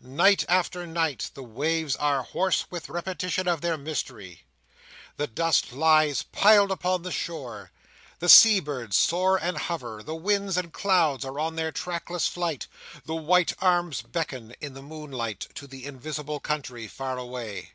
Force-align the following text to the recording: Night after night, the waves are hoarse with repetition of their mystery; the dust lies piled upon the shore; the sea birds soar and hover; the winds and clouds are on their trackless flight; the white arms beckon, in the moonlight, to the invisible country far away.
Night 0.00 0.44
after 0.48 0.88
night, 0.88 1.30
the 1.34 1.44
waves 1.44 1.94
are 1.94 2.24
hoarse 2.24 2.68
with 2.68 2.88
repetition 2.88 3.46
of 3.46 3.60
their 3.60 3.76
mystery; 3.78 4.42
the 5.18 5.28
dust 5.28 5.72
lies 5.72 6.24
piled 6.24 6.72
upon 6.72 7.02
the 7.02 7.12
shore; 7.12 7.70
the 8.18 8.28
sea 8.28 8.58
birds 8.58 8.96
soar 8.96 9.36
and 9.40 9.56
hover; 9.56 10.02
the 10.02 10.16
winds 10.16 10.56
and 10.56 10.72
clouds 10.72 11.24
are 11.24 11.38
on 11.38 11.54
their 11.54 11.70
trackless 11.70 12.26
flight; 12.26 12.66
the 13.06 13.14
white 13.14 13.52
arms 13.60 14.02
beckon, 14.02 14.52
in 14.60 14.74
the 14.74 14.82
moonlight, 14.82 15.46
to 15.54 15.68
the 15.68 15.84
invisible 15.86 16.40
country 16.40 16.88
far 16.88 17.16
away. 17.16 17.74